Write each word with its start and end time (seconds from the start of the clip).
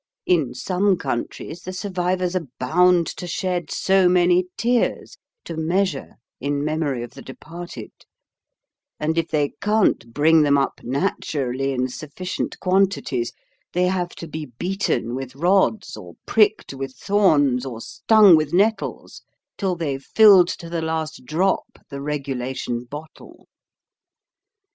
In 0.25 0.55
some 0.55 0.97
countries, 0.97 1.61
the 1.61 1.71
survivors 1.73 2.35
are 2.35 2.47
bound 2.59 3.05
to 3.17 3.27
shed 3.27 3.69
so 3.69 4.09
many 4.09 4.45
tears, 4.57 5.19
to 5.45 5.55
measure, 5.55 6.15
in 6.39 6.65
memory 6.65 7.03
of 7.03 7.11
the 7.13 7.21
departed; 7.21 7.91
and 8.99 9.15
if 9.15 9.27
they 9.27 9.49
can't 9.61 10.11
bring 10.11 10.41
them 10.41 10.57
up 10.57 10.81
naturally 10.81 11.71
in 11.71 11.87
sufficient 11.87 12.59
quantities, 12.59 13.31
they 13.73 13.85
have 13.85 14.15
to 14.15 14.27
be 14.27 14.47
beaten 14.47 15.13
with 15.13 15.35
rods, 15.35 15.95
or 15.95 16.15
pricked 16.25 16.73
with 16.73 16.95
thorns, 16.97 17.63
or 17.63 17.79
stung 17.79 18.35
with 18.35 18.53
nettles, 18.53 19.21
till 19.55 19.75
they've 19.75 20.01
filled 20.15 20.47
to 20.47 20.67
the 20.67 20.81
last 20.81 21.25
drop 21.25 21.77
the 21.91 22.01
regulation 22.01 22.85
bottle. 22.85 23.47